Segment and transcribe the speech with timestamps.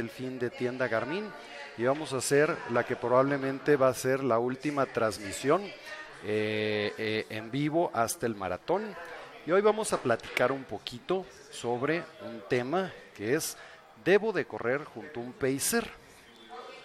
[0.00, 1.30] del fin de tienda Garmin
[1.76, 5.62] y vamos a hacer la que probablemente va a ser la última transmisión
[6.24, 8.96] eh, eh, en vivo hasta el maratón.
[9.46, 13.58] Y hoy vamos a platicar un poquito sobre un tema que es,
[14.02, 15.86] ¿debo de correr junto a un pacer?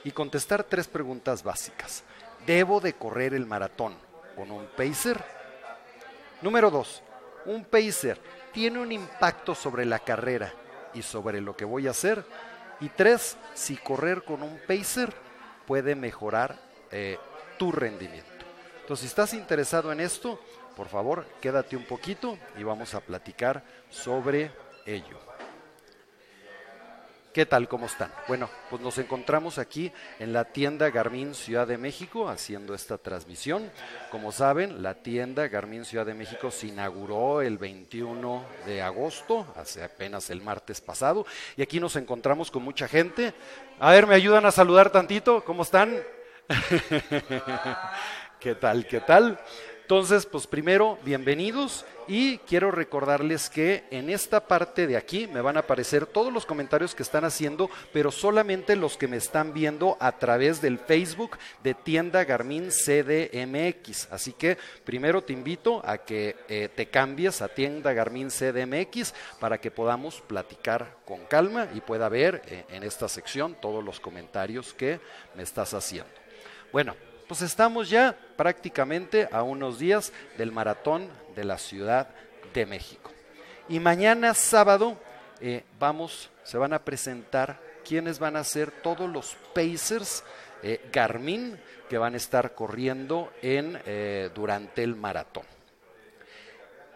[0.03, 2.03] Y contestar tres preguntas básicas.
[2.45, 3.95] ¿Debo de correr el maratón
[4.35, 5.23] con un pacer?
[6.41, 7.01] Número dos,
[7.45, 8.19] ¿un pacer
[8.51, 10.53] tiene un impacto sobre la carrera
[10.93, 12.25] y sobre lo que voy a hacer?
[12.81, 15.13] Y tres, si correr con un pacer
[15.65, 16.59] puede mejorar
[16.91, 17.17] eh,
[17.57, 18.45] tu rendimiento.
[18.81, 20.39] Entonces, si estás interesado en esto,
[20.75, 24.51] por favor, quédate un poquito y vamos a platicar sobre
[24.85, 25.34] ello.
[27.35, 27.67] ¿Qué tal?
[27.67, 28.13] ¿Cómo están?
[28.29, 33.69] Bueno, pues nos encontramos aquí en la tienda Garmin Ciudad de México haciendo esta transmisión.
[34.09, 39.83] Como saben, la tienda Garmin Ciudad de México se inauguró el 21 de agosto, hace
[39.83, 41.25] apenas el martes pasado,
[41.57, 43.33] y aquí nos encontramos con mucha gente.
[43.81, 45.43] A ver, ¿me ayudan a saludar tantito?
[45.43, 45.93] ¿Cómo están?
[48.39, 48.87] ¿Qué tal?
[48.87, 49.37] ¿Qué tal?
[49.85, 55.57] Entonces, pues primero, bienvenidos y quiero recordarles que en esta parte de aquí me van
[55.57, 59.95] a aparecer todos los comentarios que están haciendo, pero solamente los que me están viendo
[59.99, 64.07] a través del Facebook de Tienda Garmin CDMX.
[64.09, 69.59] Así que primero te invito a que eh, te cambies a Tienda Garmin CDMX para
[69.59, 74.73] que podamos platicar con calma y pueda ver eh, en esta sección todos los comentarios
[74.73, 74.99] que
[75.35, 76.09] me estás haciendo.
[76.71, 76.95] Bueno,
[77.27, 82.09] pues estamos ya prácticamente a unos días del maratón de la Ciudad
[82.53, 83.11] de México.
[83.67, 84.97] Y mañana sábado
[85.41, 90.23] eh, vamos, se van a presentar quienes van a ser todos los Pacers
[90.61, 91.59] eh, Garmin
[91.89, 95.45] que van a estar corriendo en, eh, durante el maratón.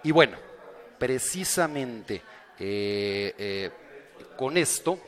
[0.03, 0.37] Y bueno,
[0.97, 2.21] precisamente
[4.37, 4.99] con esto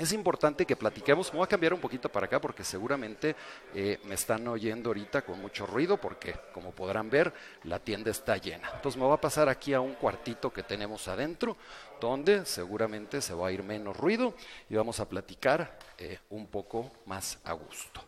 [0.00, 1.30] es importante que platiquemos.
[1.30, 3.36] Me voy a cambiar un poquito para acá porque seguramente
[3.74, 7.30] eh, me están oyendo ahorita con mucho ruido porque, como podrán ver,
[7.64, 8.70] la tienda está llena.
[8.74, 11.58] Entonces me voy a pasar aquí a un cuartito que tenemos adentro
[12.00, 14.34] donde seguramente se va a ir menos ruido
[14.70, 18.02] y vamos a platicar eh, un poco más a gusto.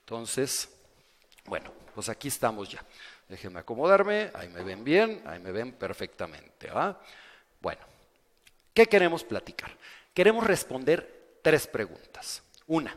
[0.00, 0.74] Entonces,
[1.44, 2.82] bueno, pues aquí estamos ya.
[3.28, 6.70] Déjenme acomodarme, ahí me ven bien, ahí me ven perfectamente.
[7.60, 7.82] Bueno,
[8.72, 9.76] ¿qué queremos platicar?
[10.14, 12.42] Queremos responder tres preguntas.
[12.68, 12.96] Una,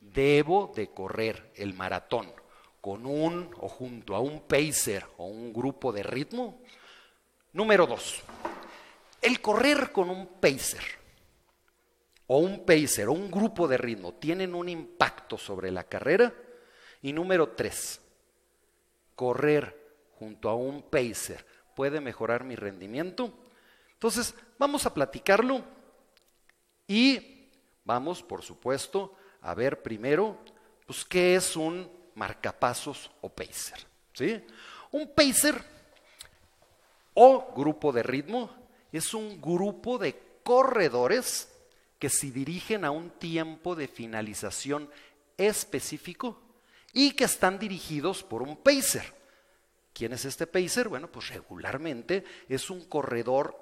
[0.00, 2.32] ¿debo de correr el maratón
[2.80, 6.62] con un o junto a un pacer o un grupo de ritmo?
[7.52, 8.22] Número dos,
[9.20, 10.84] el correr con un pacer
[12.28, 16.32] o un pacer o un grupo de ritmo tienen un impacto sobre la carrera.
[17.02, 18.00] Y número tres,
[19.16, 19.76] correr
[20.20, 21.44] junto a un pacer
[21.74, 23.36] puede mejorar mi rendimiento.
[23.92, 25.64] Entonces, vamos a platicarlo
[26.86, 27.35] y
[27.86, 30.36] Vamos, por supuesto, a ver primero,
[30.84, 33.78] pues, qué es un marcapasos o pacer.
[34.12, 34.44] ¿sí?
[34.90, 35.62] Un pacer
[37.14, 38.50] o grupo de ritmo
[38.90, 41.48] es un grupo de corredores
[42.00, 44.90] que se dirigen a un tiempo de finalización
[45.36, 46.40] específico
[46.92, 49.14] y que están dirigidos por un pacer.
[49.92, 50.88] ¿Quién es este pacer?
[50.88, 53.56] Bueno, pues regularmente es un corredor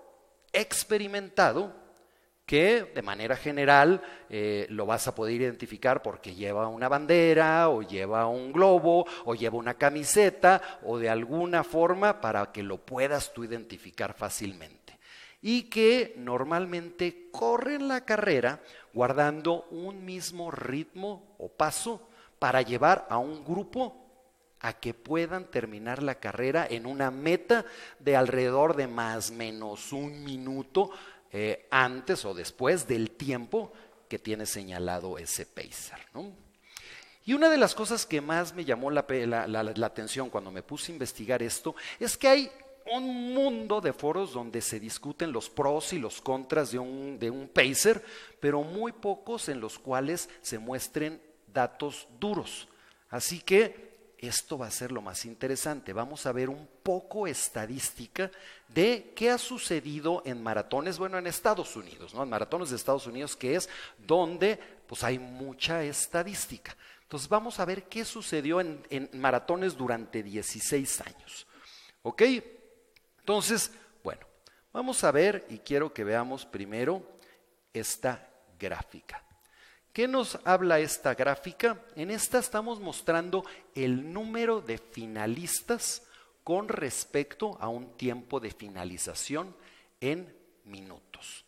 [0.52, 1.83] experimentado
[2.46, 7.82] que de manera general eh, lo vas a poder identificar porque lleva una bandera o
[7.82, 13.32] lleva un globo o lleva una camiseta o de alguna forma para que lo puedas
[13.32, 14.98] tú identificar fácilmente.
[15.40, 18.60] Y que normalmente corren la carrera
[18.92, 24.04] guardando un mismo ritmo o paso para llevar a un grupo
[24.60, 27.66] a que puedan terminar la carrera en una meta
[27.98, 30.90] de alrededor de más menos un minuto
[31.36, 33.72] eh, antes o después del tiempo
[34.08, 35.98] que tiene señalado ese pacer.
[37.24, 39.04] Y una de las cosas que más me llamó la,
[39.48, 42.52] la, atención cuando me puse a investigar esto es que hay
[42.92, 47.32] un mundo de foros donde se discuten los pros y los contras de un, de
[47.32, 48.04] un pacer,
[48.38, 51.20] pero muy pocos en los cuales se muestren
[51.52, 52.68] datos duros.
[53.10, 53.93] Así que
[54.26, 55.92] esto va a ser lo más interesante.
[55.92, 58.30] Vamos a ver un poco estadística
[58.68, 62.22] de qué ha sucedido en maratones, bueno, en Estados Unidos, ¿no?
[62.22, 63.68] En maratones de Estados Unidos, que es
[63.98, 66.76] donde pues hay mucha estadística.
[67.02, 71.46] Entonces vamos a ver qué sucedió en, en maratones durante 16 años.
[72.02, 72.22] ¿Ok?
[73.20, 73.72] Entonces,
[74.02, 74.26] bueno,
[74.72, 77.02] vamos a ver y quiero que veamos primero
[77.72, 78.28] esta
[78.58, 79.24] gráfica.
[79.94, 81.80] ¿Qué nos habla esta gráfica?
[81.94, 83.44] En esta estamos mostrando
[83.76, 86.02] el número de finalistas
[86.42, 89.54] con respecto a un tiempo de finalización
[90.00, 91.44] en minutos.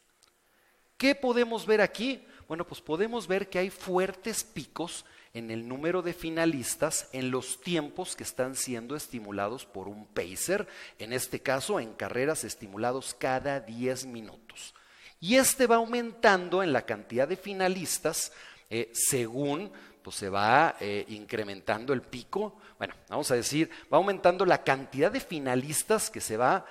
[0.97, 2.25] ¿Qué podemos ver aquí?
[2.47, 5.05] Bueno, pues podemos ver que hay fuertes picos
[5.35, 10.69] en el número de finalistas en los tiempos que están siendo estimulados por un pacer,
[11.01, 14.73] en este caso en carreras estimulados cada 10 minutos.
[15.21, 18.33] Y este va aumentando en la cantidad de finalistas
[18.69, 19.71] eh, según
[20.03, 25.11] pues se va eh, incrementando el pico, bueno, vamos a decir, va aumentando la cantidad
[25.11, 26.65] de finalistas que se va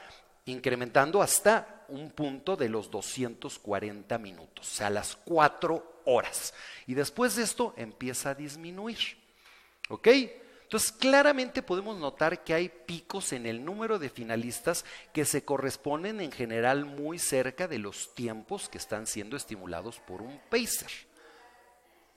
[0.45, 6.53] incrementando hasta un punto de los 240 minutos, o sea, las cuatro horas.
[6.87, 9.17] Y después de esto empieza a disminuir.
[9.89, 10.07] ¿Ok?
[10.75, 14.83] Entonces, claramente podemos notar que hay picos en el número de finalistas
[15.13, 20.21] que se corresponden en general muy cerca de los tiempos que están siendo estimulados por
[20.21, 20.89] un pacer.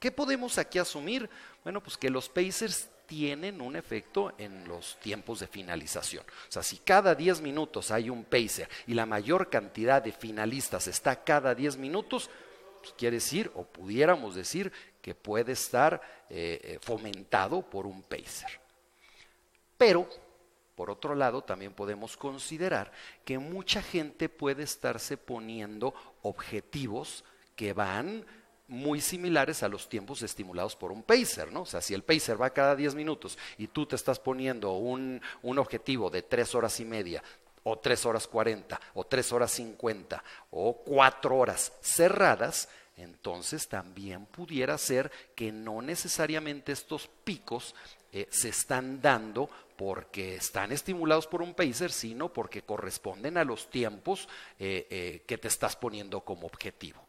[0.00, 1.30] ¿Qué podemos aquí asumir?
[1.62, 6.24] Bueno, pues que los pacers tienen un efecto en los tiempos de finalización.
[6.24, 10.88] O sea, si cada 10 minutos hay un pacer y la mayor cantidad de finalistas
[10.88, 12.28] está cada 10 minutos,
[12.80, 14.72] pues, quiere decir, o pudiéramos decir,
[15.08, 18.60] que puede estar eh, eh, fomentado por un pacer.
[19.78, 20.06] Pero,
[20.74, 22.92] por otro lado, también podemos considerar
[23.24, 27.24] que mucha gente puede estarse poniendo objetivos
[27.56, 28.26] que van
[28.66, 31.62] muy similares a los tiempos estimulados por un pacer, ¿no?
[31.62, 35.22] O sea, si el pacer va cada 10 minutos y tú te estás poniendo un,
[35.40, 37.22] un objetivo de 3 horas y media,
[37.62, 42.68] o 3 horas 40, o 3 horas 50, o 4 horas cerradas,
[42.98, 47.74] entonces también pudiera ser que no necesariamente estos picos
[48.12, 53.70] eh, se están dando porque están estimulados por un pacer, sino porque corresponden a los
[53.70, 54.28] tiempos
[54.58, 57.00] eh, eh, que te estás poniendo como objetivo.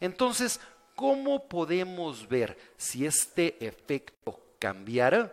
[0.00, 0.60] Entonces,
[0.96, 5.32] ¿cómo podemos ver si este efecto cambiara?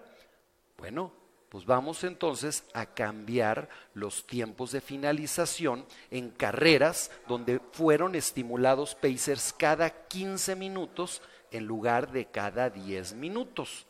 [0.77, 1.11] Bueno,
[1.53, 9.53] pues vamos entonces a cambiar los tiempos de finalización en carreras donde fueron estimulados pacers
[9.53, 11.21] cada 15 minutos
[11.51, 13.85] en lugar de cada 10 minutos.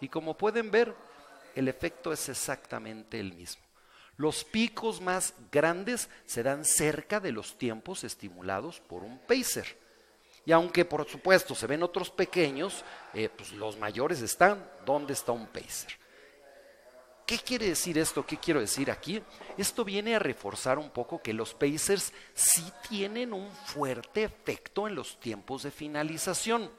[0.00, 0.94] Y como pueden ver,
[1.56, 3.64] el efecto es exactamente el mismo.
[4.16, 9.76] Los picos más grandes se dan cerca de los tiempos estimulados por un pacer.
[10.44, 15.32] Y aunque por supuesto se ven otros pequeños, eh, pues los mayores están donde está
[15.32, 16.05] un pacer.
[17.26, 18.24] ¿Qué quiere decir esto?
[18.24, 19.20] ¿Qué quiero decir aquí?
[19.58, 24.94] Esto viene a reforzar un poco que los Pacers sí tienen un fuerte efecto en
[24.94, 26.70] los tiempos de finalización.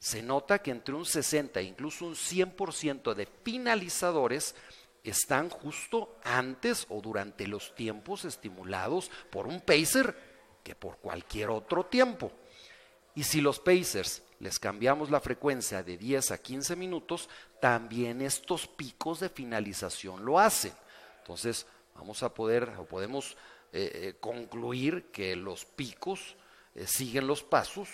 [0.00, 4.56] Se nota que entre un 60 e incluso un 100% de finalizadores
[5.04, 10.16] están justo antes o durante los tiempos estimulados por un pacer
[10.64, 12.32] que por cualquier otro tiempo.
[13.14, 17.28] Y si los pacers les cambiamos la frecuencia de 10 a 15 minutos,
[17.60, 20.72] también estos picos de finalización lo hacen.
[21.18, 23.36] Entonces, vamos a poder o podemos
[23.72, 26.34] eh, eh, concluir que los picos
[26.74, 27.88] eh, siguen los pasos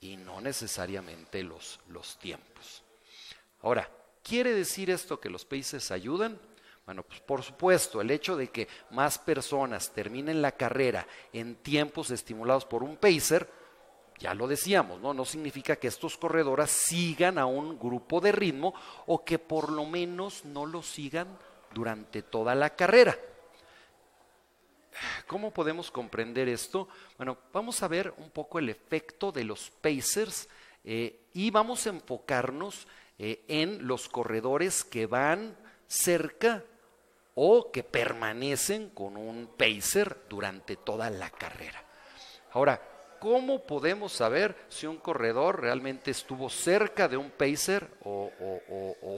[0.00, 2.82] y no necesariamente los, los tiempos.
[3.60, 3.90] Ahora,
[4.22, 6.40] ¿quiere decir esto que los pacers ayudan?
[6.86, 12.10] Bueno, pues por supuesto, el hecho de que más personas terminen la carrera en tiempos
[12.10, 13.59] estimulados por un pacer,
[14.20, 15.14] ya lo decíamos, ¿no?
[15.14, 18.74] No significa que estos corredoras sigan a un grupo de ritmo
[19.06, 21.26] o que por lo menos no lo sigan
[21.72, 23.18] durante toda la carrera.
[25.26, 26.88] ¿Cómo podemos comprender esto?
[27.16, 30.48] Bueno, vamos a ver un poco el efecto de los pacers
[30.84, 32.86] eh, y vamos a enfocarnos
[33.18, 36.62] eh, en los corredores que van cerca
[37.34, 41.82] o que permanecen con un pacer durante toda la carrera.
[42.52, 42.82] Ahora,
[43.20, 48.32] ¿cómo podemos saber si un corredor realmente estuvo cerca de un pacer o,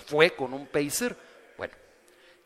[0.06, 1.16] fue con un pacer?
[1.56, 1.74] Bueno,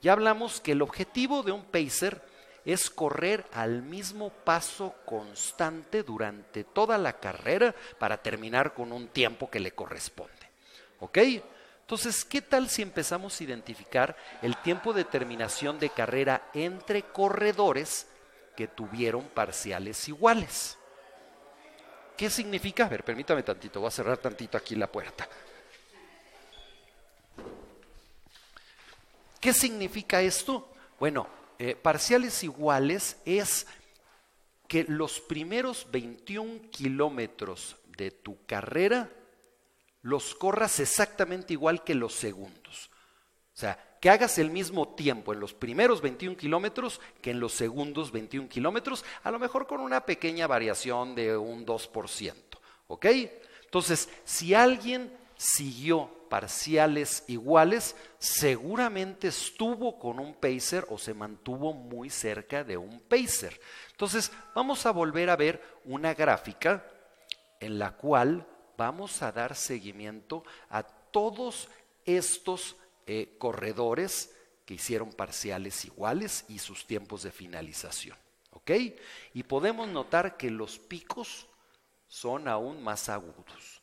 [0.00, 2.22] ya hablamos que el objetivo de un pacer
[2.64, 9.50] es correr al mismo paso constante durante toda la carrera para terminar con un tiempo
[9.50, 10.32] que le corresponde.
[11.00, 11.18] ¿Ok?
[11.80, 18.08] Entonces, ¿qué tal si empezamos a identificar el tiempo de terminación de carrera entre corredores
[18.56, 20.76] que tuvieron parciales iguales?
[22.16, 22.86] ¿Qué significa?
[22.86, 25.28] A ver, permítame tantito, voy a cerrar tantito aquí la puerta.
[29.40, 30.72] ¿Qué significa esto?
[30.98, 33.66] Bueno, eh, parciales iguales es
[34.66, 39.10] que los primeros 21 kilómetros de tu carrera
[40.02, 42.90] los corras exactamente igual que los segundos.
[43.54, 47.54] O sea, que hagas el mismo tiempo en los primeros 21 kilómetros que en los
[47.54, 52.32] segundos 21 kilómetros, a lo mejor con una pequeña variación de un 2%.
[52.86, 53.04] ¿Ok?
[53.64, 62.08] Entonces, si alguien siguió parciales iguales, seguramente estuvo con un pacer o se mantuvo muy
[62.08, 63.60] cerca de un pacer.
[63.90, 66.86] Entonces, vamos a volver a ver una gráfica
[67.58, 68.46] en la cual
[68.76, 71.68] vamos a dar seguimiento a todos
[72.04, 74.34] estos eh, corredores
[74.64, 78.16] que hicieron parciales iguales y sus tiempos de finalización.
[78.50, 78.70] ¿Ok?
[79.34, 81.46] Y podemos notar que los picos
[82.08, 83.82] son aún más agudos.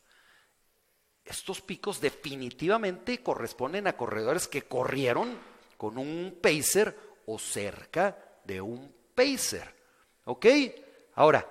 [1.24, 5.38] Estos picos definitivamente corresponden a corredores que corrieron
[5.78, 9.74] con un pacer o cerca de un pacer.
[10.24, 10.46] ¿Ok?
[11.14, 11.48] Ahora,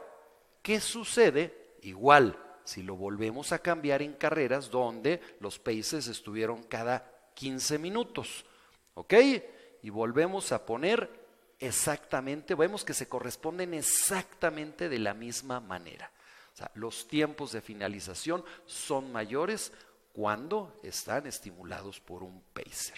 [0.61, 1.77] ¿qué sucede?
[1.81, 8.45] Igual, si lo volvemos a cambiar en carreras donde los paces estuvieron cada 15 minutos.
[8.95, 9.13] ¿Ok?
[9.81, 11.09] Y volvemos a poner
[11.59, 16.11] exactamente, vemos que se corresponden exactamente de la misma manera.
[16.53, 19.71] O sea, los tiempos de finalización son mayores
[20.13, 22.97] cuando están estimulados por un pacer.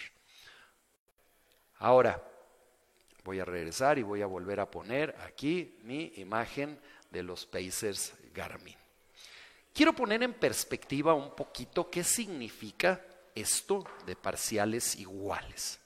[1.78, 2.22] Ahora,
[3.24, 6.78] voy a regresar y voy a volver a poner aquí mi imagen
[7.10, 8.76] de los pacers Garmin.
[9.72, 13.00] Quiero poner en perspectiva un poquito qué significa
[13.36, 15.78] esto de parciales iguales.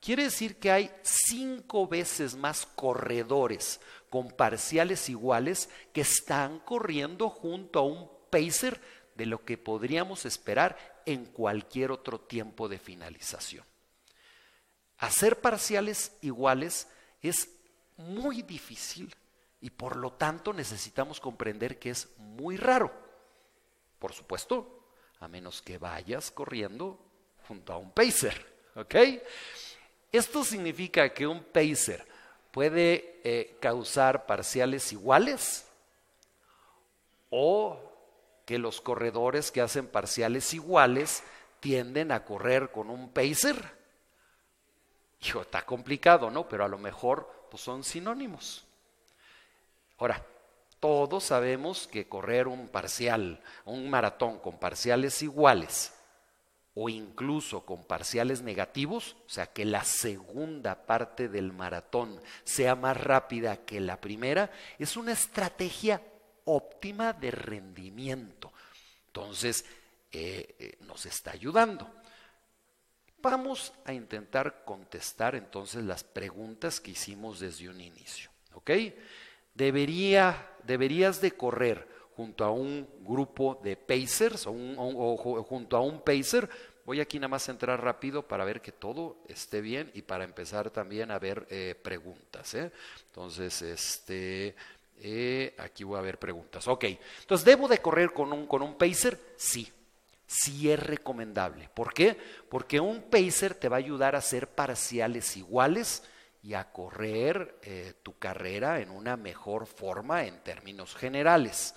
[0.00, 7.78] Quiere decir que hay cinco veces más corredores con parciales iguales que están corriendo junto
[7.78, 8.80] a un pacer
[9.14, 13.64] de lo que podríamos esperar en cualquier otro tiempo de finalización.
[14.96, 16.88] Hacer parciales iguales
[17.20, 17.48] es
[17.98, 19.14] muy difícil
[19.60, 22.90] y por lo tanto necesitamos comprender que es muy raro.
[23.98, 24.79] Por supuesto,
[25.20, 26.98] a menos que vayas corriendo
[27.46, 28.46] junto a un pacer.
[28.74, 28.94] ¿Ok?
[30.12, 32.06] Esto significa que un pacer
[32.50, 35.66] puede eh, causar parciales iguales
[37.28, 37.78] o
[38.44, 41.22] que los corredores que hacen parciales iguales
[41.60, 43.56] tienden a correr con un pacer.
[45.22, 46.48] Hijo, está complicado, ¿no?
[46.48, 48.64] Pero a lo mejor pues, son sinónimos.
[49.98, 50.24] Ahora,
[50.80, 55.92] todos sabemos que correr un parcial, un maratón con parciales iguales,
[56.74, 62.96] o incluso con parciales negativos, o sea, que la segunda parte del maratón sea más
[62.96, 66.00] rápida que la primera, es una estrategia
[66.44, 68.52] óptima de rendimiento.
[69.08, 69.64] Entonces,
[70.12, 71.90] eh, eh, nos está ayudando.
[73.18, 78.30] Vamos a intentar contestar entonces las preguntas que hicimos desde un inicio.
[78.54, 78.70] ¿Ok?
[79.54, 86.48] Debería, deberías de correr junto a un grupo de pacers o, junto a un pacer.
[86.84, 90.24] Voy aquí nada más a entrar rápido para ver que todo esté bien y para
[90.24, 92.52] empezar también a ver eh, preguntas.
[92.54, 92.72] ¿eh?
[93.06, 94.54] Entonces, este,
[94.98, 96.68] eh, aquí voy a ver preguntas.
[96.68, 96.84] Ok,
[97.20, 99.18] entonces, ¿debo de correr con un, con un pacer?
[99.36, 99.72] Sí,
[100.26, 101.70] sí es recomendable.
[101.72, 102.16] ¿Por qué?
[102.48, 106.02] Porque un pacer te va a ayudar a hacer parciales iguales
[106.42, 111.74] y a correr tu carrera en una mejor forma en términos generales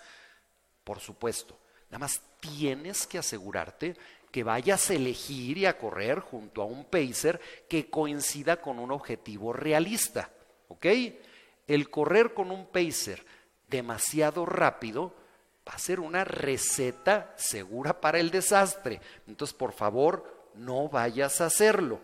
[0.83, 1.57] por supuesto.
[1.89, 3.95] Nada más tienes que asegurarte
[4.31, 7.39] que vayas a elegir y a correr junto a un pacer
[7.69, 10.29] que coincida con un objetivo realista.
[10.67, 10.87] ¿Ok?
[11.67, 13.23] El correr con un pacer
[13.67, 15.13] demasiado rápido
[15.67, 18.99] va a ser una receta segura para el desastre.
[19.27, 22.01] Entonces, por favor, no vayas a hacerlo.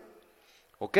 [0.78, 0.98] ¿Ok?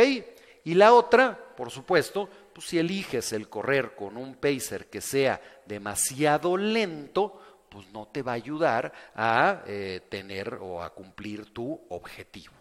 [0.65, 5.41] Y la otra, por supuesto, pues si eliges el correr con un pacer que sea
[5.67, 11.81] demasiado lento, pues no te va a ayudar a eh, tener o a cumplir tu
[11.89, 12.55] objetivo.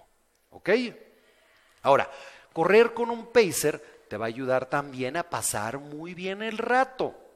[0.51, 0.70] ¿Ok?
[1.82, 2.10] Ahora,
[2.53, 7.28] correr con un pacer te va a ayudar también a pasar muy bien el rato.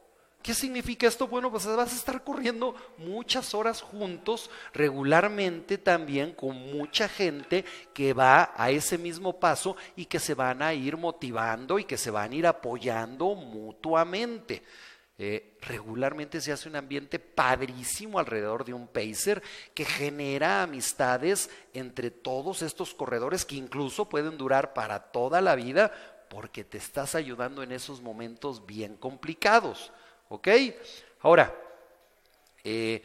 [0.43, 1.25] ¿Qué significa esto?
[1.25, 8.11] Bueno, pues vas a estar corriendo muchas horas juntos, regularmente también con mucha gente que
[8.11, 12.11] va a ese mismo paso y que se van a ir motivando y que se
[12.11, 14.63] van a ir apoyando mutuamente.
[15.17, 19.41] Eh, regularmente se hace un ambiente padrísimo alrededor de un pacer
[19.73, 25.93] que genera amistades entre todos estos corredores que incluso pueden durar para toda la vida
[26.29, 29.93] porque te estás ayudando en esos momentos bien complicados.
[30.33, 30.47] ¿Ok?
[31.21, 31.53] Ahora,
[32.63, 33.01] eh,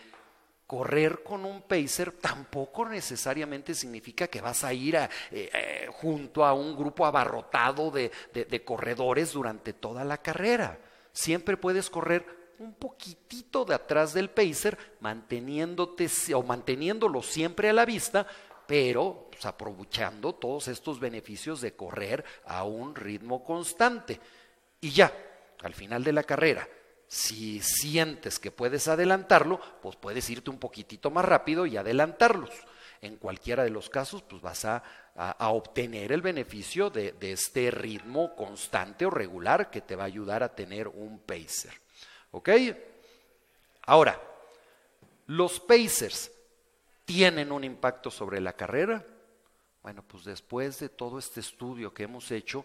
[0.67, 4.99] correr con un pacer tampoco necesariamente significa que vas a ir
[5.31, 10.79] eh, junto a un grupo abarrotado de corredores durante toda la carrera
[11.19, 12.25] siempre puedes correr
[12.61, 18.25] un poquitito de atrás del pacer, manteniéndote o manteniéndolo siempre a la vista,
[18.67, 24.21] pero pues, aprovechando todos estos beneficios de correr a un ritmo constante.
[24.81, 25.13] Y ya,
[25.63, 26.69] al final de la carrera,
[27.09, 32.51] si sientes que puedes adelantarlo, pues puedes irte un poquitito más rápido y adelantarlos.
[33.01, 34.83] En cualquiera de los casos, pues vas a,
[35.41, 40.55] obtener el beneficio de, este ritmo constante o regular que te va a ayudar a
[40.55, 41.73] tener un pacer.
[42.31, 42.51] ¿Ok?
[43.87, 44.21] Ahora,
[45.29, 46.31] ¿Los Pacers
[47.05, 49.05] tienen un impacto sobre la carrera?
[49.83, 52.65] Bueno, pues después de todo este estudio que hemos hecho,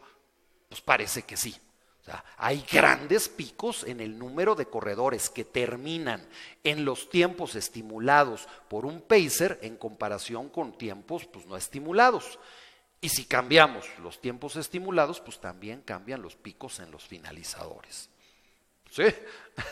[0.70, 1.56] pues parece que sí.
[2.04, 6.22] O sea, hay grandes picos en el número de corredores que terminan
[6.62, 12.40] en los tiempos estimulados por un pacer en comparación con tiempos pues, no estimulados.
[13.00, 18.10] Y si cambiamos los tiempos estimulados, pues también cambian los picos en los finalizadores.
[18.90, 19.04] ¿Sí?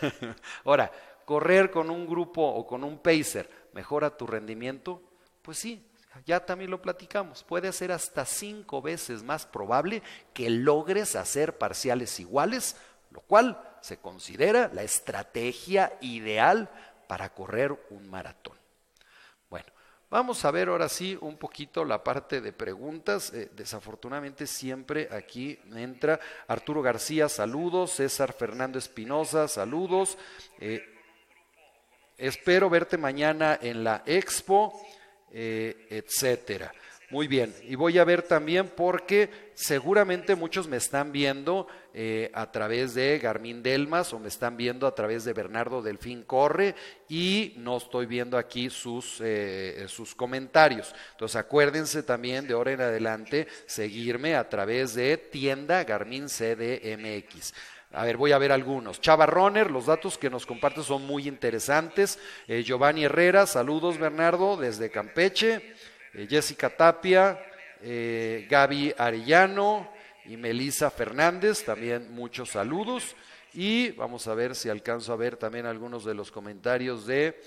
[0.63, 0.89] Ahora,
[1.25, 5.01] correr con un grupo o con un pacer mejora tu rendimiento,
[5.41, 5.85] pues sí,
[6.25, 10.03] ya también lo platicamos, puede ser hasta cinco veces más probable
[10.33, 12.75] que logres hacer parciales iguales,
[13.11, 16.69] lo cual se considera la estrategia ideal
[17.07, 18.57] para correr un maratón.
[19.49, 19.67] Bueno,
[20.09, 23.33] vamos a ver ahora sí un poquito la parte de preguntas.
[23.33, 30.17] Eh, desafortunadamente siempre aquí entra Arturo García, saludos, César Fernando Espinosa, saludos.
[30.59, 30.83] Eh,
[32.17, 34.79] espero verte mañana en la expo
[35.33, 36.73] eh, etcétera.
[37.11, 42.49] Muy bien, y voy a ver también porque seguramente muchos me están viendo eh, a
[42.53, 46.73] través de Garmin Delmas o me están viendo a través de Bernardo Delfín Corre
[47.09, 50.95] y no estoy viendo aquí sus, eh, sus comentarios.
[51.11, 57.53] Entonces acuérdense también de ahora en adelante seguirme a través de tienda Garmin CDMX.
[57.93, 59.01] A ver, voy a ver algunos.
[59.01, 62.19] Chava Roner, los datos que nos comparte son muy interesantes.
[62.47, 65.75] Eh, Giovanni Herrera, saludos Bernardo desde Campeche.
[66.13, 67.37] Eh, Jessica Tapia,
[67.81, 69.91] eh, Gaby Arellano
[70.23, 73.13] y Melisa Fernández, también muchos saludos.
[73.53, 77.41] Y vamos a ver si alcanzo a ver también algunos de los comentarios de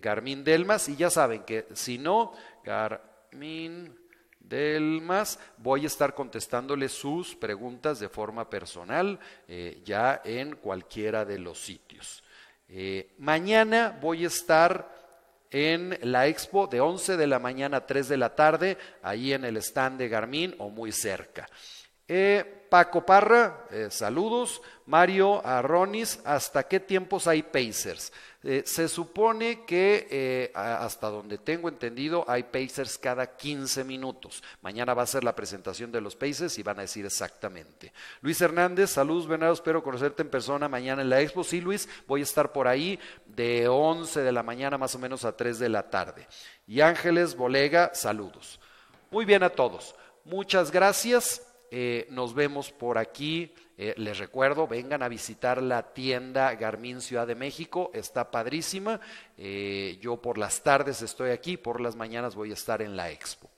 [0.00, 0.88] Garmin Delmas.
[0.88, 2.32] Y ya saben que si no,
[2.62, 3.99] Garmin
[4.40, 11.24] del más, voy a estar contestándole sus preguntas de forma personal eh, ya en cualquiera
[11.24, 12.24] de los sitios.
[12.68, 15.00] Eh, mañana voy a estar
[15.50, 19.44] en la expo de 11 de la mañana a 3 de la tarde, ahí en
[19.44, 21.48] el stand de Garmin o muy cerca.
[22.12, 24.60] Eh, Paco Parra, saludos.
[24.86, 28.12] Mario Arronis, ¿hasta qué tiempos hay Pacers?
[28.42, 34.42] Eh, se supone que eh, hasta donde tengo entendido hay Pacers cada 15 minutos.
[34.62, 37.92] Mañana va a ser la presentación de los Pacers y van a decir exactamente.
[38.20, 41.44] Luis Hernández, saludos Bernardo, espero conocerte en persona mañana en la expo.
[41.44, 45.24] Sí, Luis, voy a estar por ahí de 11 de la mañana más o menos
[45.24, 46.26] a 3 de la tarde.
[46.66, 48.58] Y Ángeles Bolega, saludos.
[49.12, 49.94] Muy bien a todos.
[50.24, 51.46] Muchas gracias.
[51.70, 53.52] Eh, nos vemos por aquí
[53.82, 59.00] eh, les recuerdo, vengan a visitar la tienda Garmin Ciudad de México, está padrísima.
[59.38, 63.10] Eh, yo por las tardes estoy aquí, por las mañanas voy a estar en la
[63.10, 63.48] expo.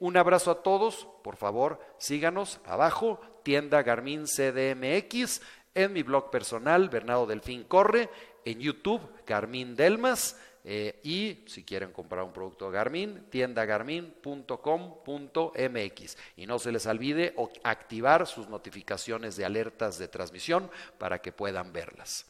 [0.00, 5.40] Un abrazo a todos, por favor, síganos abajo, tienda Garmin CDMX,
[5.74, 8.10] en mi blog personal, Bernardo Delfín Corre,
[8.44, 10.36] en YouTube, Garmin Delmas.
[10.64, 16.16] Eh, y si quieren comprar un producto Garmin, tiendagarmin.com.mx.
[16.36, 21.70] Y no se les olvide activar sus notificaciones de alertas de transmisión para que puedan
[21.72, 22.26] verlas.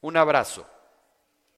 [0.00, 0.66] Un abrazo.